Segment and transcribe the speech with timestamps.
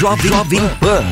[0.00, 1.04] Jovem, Jovem Pan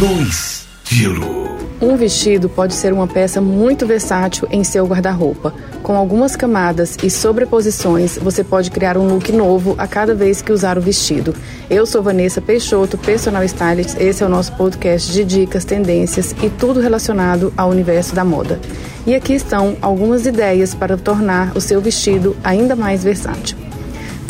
[0.00, 1.56] no estilo.
[1.80, 5.54] Um vestido pode ser uma peça muito versátil em seu guarda-roupa.
[5.84, 10.50] Com algumas camadas e sobreposições, você pode criar um look novo a cada vez que
[10.50, 11.32] usar o vestido.
[11.70, 13.96] Eu sou Vanessa Peixoto, personal stylist.
[14.00, 18.58] Esse é o nosso podcast de dicas, tendências e tudo relacionado ao universo da moda.
[19.06, 23.61] E aqui estão algumas ideias para tornar o seu vestido ainda mais versátil.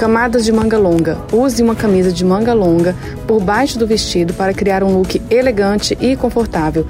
[0.03, 1.16] Camadas de manga longa.
[1.32, 2.93] Use uma camisa de manga longa
[3.25, 6.84] por baixo do vestido para criar um look elegante e confortável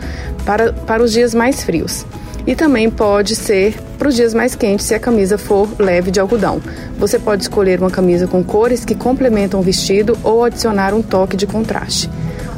[0.47, 2.07] para, para os dias mais frios.
[2.47, 6.21] E também pode ser para os dias mais quentes se a camisa for leve de
[6.21, 6.59] algodão.
[6.97, 11.37] Você pode escolher uma camisa com cores que complementam o vestido ou adicionar um toque
[11.37, 12.09] de contraste.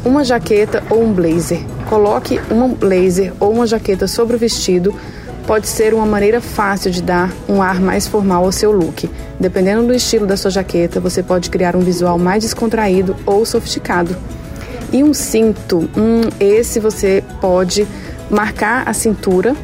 [0.04, 1.64] Uma jaqueta ou um blazer.
[1.88, 4.94] Coloque um blazer ou uma jaqueta sobre o vestido
[5.46, 9.08] pode ser uma maneira fácil de dar um ar mais formal ao seu look.
[9.38, 14.16] Dependendo do estilo da sua jaqueta, você pode criar um visual mais descontraído ou sofisticado.
[14.92, 17.86] E um cinto, hum, esse você pode
[18.30, 19.54] marcar a cintura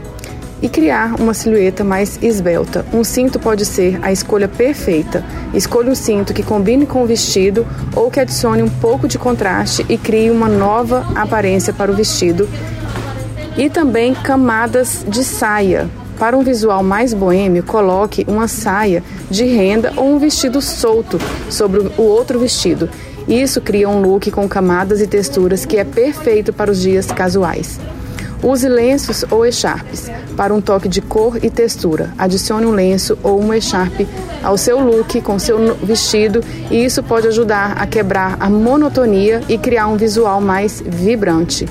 [0.62, 2.84] e criar uma silhueta mais esbelta.
[2.92, 5.24] Um cinto pode ser a escolha perfeita.
[5.54, 9.86] Escolha um cinto que combine com o vestido ou que adicione um pouco de contraste
[9.88, 12.48] e crie uma nova aparência para o vestido
[13.60, 15.86] e também camadas de saia.
[16.18, 21.80] Para um visual mais boêmio, coloque uma saia de renda ou um vestido solto sobre
[21.80, 22.88] o outro vestido.
[23.28, 27.78] Isso cria um look com camadas e texturas que é perfeito para os dias casuais.
[28.42, 32.14] Use lenços ou echarpes para um toque de cor e textura.
[32.16, 34.08] Adicione um lenço ou uma echarpe
[34.42, 39.58] ao seu look com seu vestido e isso pode ajudar a quebrar a monotonia e
[39.58, 41.68] criar um visual mais vibrante.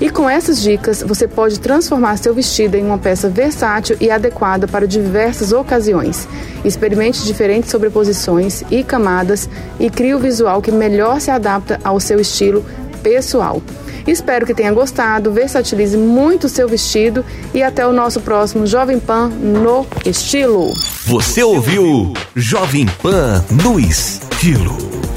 [0.00, 4.66] E com essas dicas, você pode transformar seu vestido em uma peça versátil e adequada
[4.68, 6.28] para diversas ocasiões.
[6.64, 12.20] Experimente diferentes sobreposições e camadas e crie o visual que melhor se adapta ao seu
[12.20, 12.64] estilo
[13.02, 13.62] pessoal.
[14.06, 19.00] Espero que tenha gostado, versatilize muito o seu vestido e até o nosso próximo Jovem
[19.00, 20.72] Pan no Estilo.
[21.04, 25.15] Você ouviu Jovem Pan no Estilo.